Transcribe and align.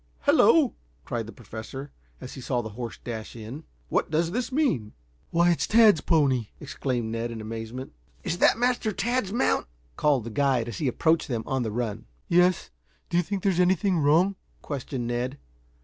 "Hello!" 0.21 0.73
cried 1.05 1.27
the 1.27 1.31
Professor, 1.31 1.91
as 2.19 2.33
he 2.33 2.41
saw 2.41 2.63
the 2.63 2.69
horse 2.69 2.97
dash 3.03 3.35
in. 3.35 3.65
"What 3.87 4.09
does 4.09 4.31
this 4.31 4.51
mean!" 4.51 4.93
"Why, 5.29 5.51
it's 5.51 5.67
Tad's 5.67 6.01
pony!" 6.01 6.47
exclaimed 6.59 7.11
Ned 7.11 7.29
in 7.29 7.39
amazement. 7.39 7.93
"Is 8.23 8.39
that 8.39 8.57
Master 8.57 8.91
Tad's 8.91 9.31
mount?" 9.31 9.67
called 9.97 10.23
the 10.23 10.31
guide 10.31 10.67
as 10.67 10.79
he 10.79 10.87
approached 10.87 11.27
them 11.27 11.43
on 11.45 11.61
the 11.61 11.69
run. 11.69 12.05
"Yes. 12.27 12.71
Do 13.11 13.17
you 13.17 13.21
think 13.21 13.43
there's 13.43 13.59
anything 13.59 13.99
wrong?" 13.99 14.35
questioned 14.63 15.05
Ned. 15.05 15.37